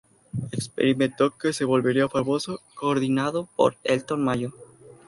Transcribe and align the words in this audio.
Experimento 0.51 1.37
que 1.37 1.53
se 1.53 1.63
volvería 1.63 2.09
famoso, 2.09 2.59
coordinado 2.73 3.47
por 3.55 3.77
Elton 3.83 4.23
Mayo. 4.23 4.51